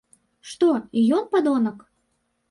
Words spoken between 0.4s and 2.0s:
Што, і ён падонак?